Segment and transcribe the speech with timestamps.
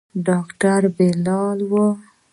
[0.25, 1.71] ډاکتر بلال و.